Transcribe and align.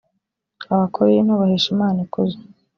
abakorinto 0.73 1.31
bahesha 1.39 1.67
imana 1.75 1.97
ikuzo 2.05 2.37